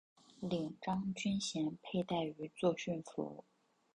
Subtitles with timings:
[0.39, 3.45] 领章军衔佩戴于作训服。